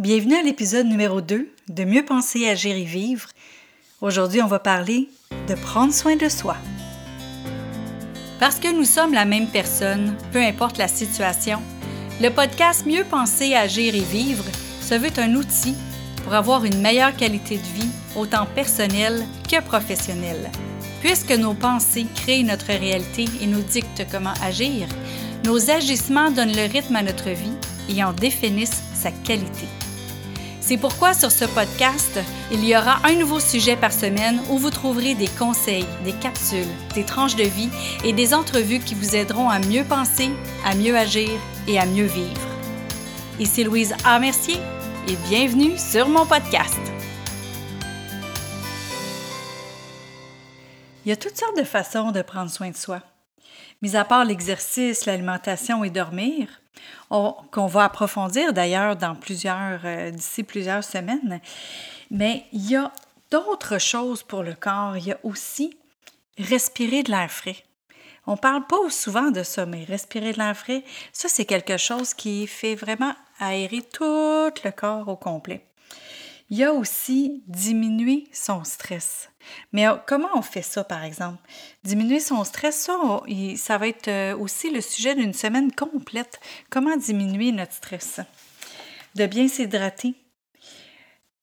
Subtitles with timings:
[0.00, 3.28] Bienvenue à l'épisode numéro 2 de Mieux penser, agir et vivre.
[4.00, 5.10] Aujourd'hui, on va parler
[5.46, 6.56] de prendre soin de soi.
[8.38, 11.60] Parce que nous sommes la même personne, peu importe la situation,
[12.18, 14.44] le podcast Mieux penser, agir et vivre
[14.80, 15.74] se veut un outil
[16.24, 20.50] pour avoir une meilleure qualité de vie, autant personnelle que professionnelle.
[21.02, 24.88] Puisque nos pensées créent notre réalité et nous dictent comment agir,
[25.44, 27.52] nos agissements donnent le rythme à notre vie
[27.90, 29.66] et en définissent sa qualité.
[30.70, 32.20] C'est pourquoi sur ce podcast,
[32.52, 36.70] il y aura un nouveau sujet par semaine où vous trouverez des conseils, des capsules,
[36.94, 37.70] des tranches de vie
[38.04, 40.30] et des entrevues qui vous aideront à mieux penser,
[40.64, 41.28] à mieux agir
[41.66, 42.40] et à mieux vivre.
[43.40, 44.20] Ici Louise A.
[44.20, 44.58] Mercier
[45.08, 46.78] et bienvenue sur mon podcast.
[51.04, 53.00] Il y a toutes sortes de façons de prendre soin de soi.
[53.82, 56.59] Mis à part l'exercice, l'alimentation et dormir,
[57.08, 61.40] qu'on va approfondir d'ailleurs dans plusieurs, euh, d'ici plusieurs semaines.
[62.10, 62.92] Mais il y a
[63.30, 64.96] d'autres choses pour le corps.
[64.96, 65.76] Il y a aussi
[66.38, 67.56] respirer de l'air frais.
[68.26, 72.14] On parle pas souvent de ça, mais respirer de l'air frais, ça c'est quelque chose
[72.14, 75.64] qui fait vraiment aérer tout le corps au complet.
[76.50, 79.30] Il y a aussi diminuer son stress.
[79.72, 81.38] Mais euh, comment on fait ça, par exemple?
[81.84, 82.98] Diminuer son stress, ça,
[83.56, 86.40] ça va être euh, aussi le sujet d'une semaine complète.
[86.68, 88.20] Comment diminuer notre stress?
[89.14, 90.16] De bien s'hydrater.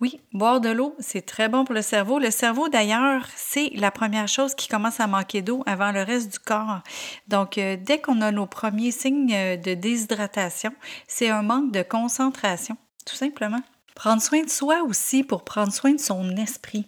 [0.00, 2.18] Oui, boire de l'eau, c'est très bon pour le cerveau.
[2.18, 6.32] Le cerveau, d'ailleurs, c'est la première chose qui commence à manquer d'eau avant le reste
[6.32, 6.82] du corps.
[7.28, 10.72] Donc, euh, dès qu'on a nos premiers signes de déshydratation,
[11.06, 12.76] c'est un manque de concentration,
[13.06, 13.62] tout simplement.
[13.98, 16.86] Prendre soin de soi aussi pour prendre soin de son esprit.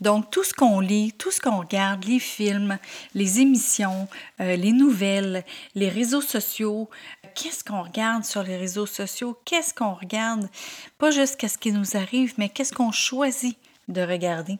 [0.00, 2.78] Donc, tout ce qu'on lit, tout ce qu'on regarde, les films,
[3.16, 4.06] les émissions,
[4.38, 5.44] euh, les nouvelles,
[5.74, 6.88] les réseaux sociaux,
[7.34, 10.48] qu'est-ce qu'on regarde sur les réseaux sociaux, qu'est-ce qu'on regarde,
[10.96, 13.58] pas juste qu'est-ce qui nous arrive, mais qu'est-ce qu'on choisit?
[13.88, 14.58] De regarder.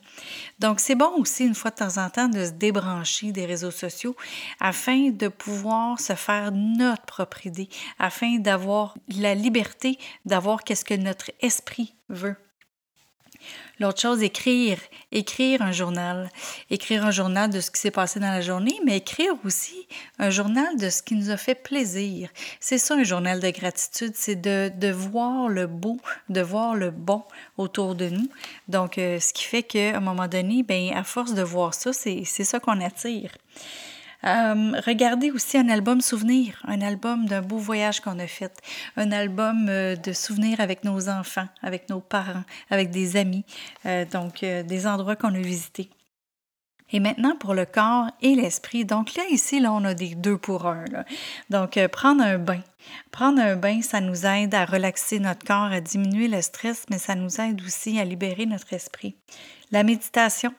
[0.59, 3.71] Donc, c'est bon aussi, une fois de temps en temps, de se débrancher des réseaux
[3.71, 4.17] sociaux
[4.61, 7.69] afin de pouvoir se faire notre propre idée,
[7.99, 12.37] afin d'avoir la liberté d'avoir qu'est-ce que notre esprit veut.
[13.81, 14.79] L'autre chose, écrire.
[15.11, 16.31] Écrire un journal.
[16.71, 19.87] Écrire un journal de ce qui s'est passé dans la journée, mais écrire aussi
[20.19, 22.29] un journal de ce qui nous a fait plaisir.
[22.61, 25.99] C'est ça un journal de gratitude, c'est de, de, voir le beau,
[26.29, 27.23] de voir le bon
[27.57, 28.29] autour de nous.
[28.69, 31.93] Donc, euh, ce qui fait qu'à un moment donné, ben, à force de voir ça,
[31.93, 33.31] c'est ça qu'on attire.
[34.25, 38.53] Euh, regardez aussi un album souvenir, un album d'un beau voyage qu'on a fait,
[38.97, 43.45] un album euh, de souvenirs avec nos enfants, avec nos parents, avec des amis,
[43.85, 45.91] euh, donc des endroits qu'on a visités.
[46.95, 48.85] Et maintenant pour le corps et l'esprit.
[48.85, 50.85] Donc là, ici, là, on a des deux pour un.
[51.51, 52.61] Donc, prendre un bain.
[53.11, 56.99] Prendre un bain, ça nous aide à relaxer notre corps, à diminuer le stress, mais
[56.99, 59.17] ça nous aide aussi à libérer notre esprit.
[59.73, 60.55] La méditation.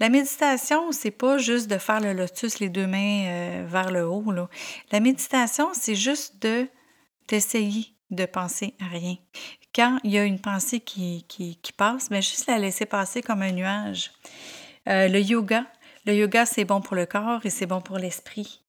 [0.00, 4.08] La méditation, c'est pas juste de faire le lotus les deux mains euh, vers le
[4.08, 4.24] haut.
[4.90, 6.66] La méditation, c'est juste de
[7.28, 9.16] d'essayer de penser à rien.
[9.72, 13.22] Quand il y a une pensée qui, qui, passe, mais ben, juste la laisser passer
[13.22, 14.10] comme un nuage.
[14.88, 15.64] Euh, le yoga.
[16.06, 18.62] Le yoga, c'est bon pour le corps et c'est bon pour l'esprit.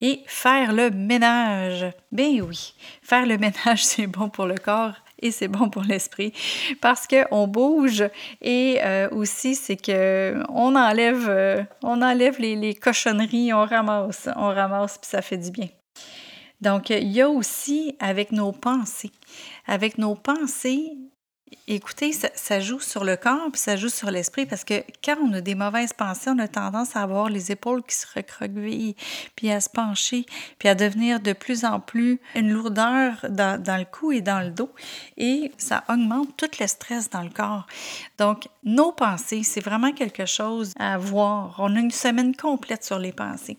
[0.00, 1.86] Et faire le ménage.
[2.12, 6.32] Ben oui, faire le ménage, c'est bon pour le corps et c'est bon pour l'esprit
[6.80, 8.04] parce qu'on bouge
[8.40, 14.28] et euh, aussi c'est que on enlève, euh, on enlève les, les, cochonneries, on ramasse,
[14.36, 15.68] on ramasse puis ça fait du bien.
[16.60, 19.12] Donc il y a aussi avec nos pensées,
[19.66, 20.92] avec nos pensées,
[21.68, 25.32] Écoutez, ça, joue sur le corps, puis ça joue sur l'esprit, parce que quand on
[25.32, 28.96] a des mauvaises pensées, on a tendance à avoir les épaules qui se recroquevillent,
[29.36, 30.26] puis à se pencher,
[30.58, 34.40] puis à devenir de plus en plus une lourdeur dans, dans le cou et dans
[34.40, 34.70] le dos,
[35.16, 37.66] et ça augmente tout le stress dans le corps.
[38.18, 41.56] Donc, nos pensées, c'est vraiment quelque chose à voir.
[41.58, 43.56] On a une semaine complète sur les pensées.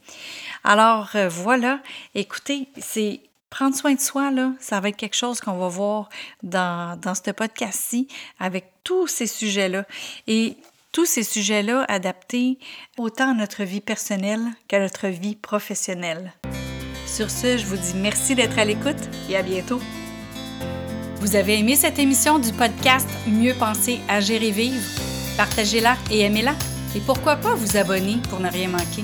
[0.64, 1.80] Alors, euh, voilà,
[2.16, 6.09] écoutez, c'est Prendre soin de soi, là, ça va être quelque chose qu'on va voir
[6.44, 8.08] dans, dans ce podcast-ci
[8.40, 9.85] avec tous ces sujets-là.
[10.28, 10.58] Et
[10.91, 12.58] tous ces sujets-là adaptés
[12.97, 16.34] autant à notre vie personnelle qu'à notre vie professionnelle.
[17.05, 18.97] Sur ce, je vous dis merci d'être à l'écoute
[19.29, 19.79] et à bientôt.
[21.20, 24.84] Vous avez aimé cette émission du podcast Mieux penser, agir et vivre?
[25.38, 26.53] Partagez-la et aimez-la.
[26.96, 29.03] Et pourquoi pas vous abonner pour ne rien manquer?